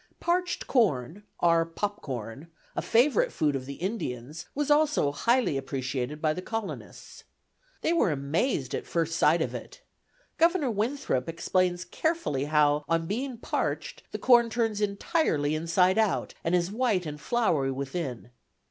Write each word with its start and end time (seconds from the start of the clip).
Parched 0.19 0.65
corn 0.65 1.25
(our 1.41 1.63
pop 1.63 2.01
corn), 2.01 2.47
a 2.75 2.81
favorite 2.81 3.31
food 3.31 3.55
of 3.55 3.67
the 3.67 3.75
Indians, 3.75 4.47
was 4.55 4.71
also 4.71 5.11
highly 5.11 5.57
appreciated 5.57 6.19
by 6.19 6.33
the 6.33 6.41
Colonists. 6.41 7.23
They 7.81 7.93
were 7.93 8.09
amazed 8.09 8.73
at 8.73 8.87
first 8.87 9.15
sight 9.15 9.43
of 9.43 9.53
it: 9.53 9.83
Governor 10.39 10.71
Winthrop 10.71 11.29
explains 11.29 11.85
carefully 11.85 12.45
how, 12.45 12.83
on 12.89 13.05
being 13.05 13.37
parched, 13.37 14.01
the 14.11 14.17
corn 14.17 14.49
turns 14.49 14.81
entirely 14.81 15.53
inside 15.53 15.99
out, 15.99 16.33
and 16.43 16.55
is 16.55 16.71
white 16.71 17.05
and 17.05 17.21
floury 17.21 17.69
within. 17.69 18.31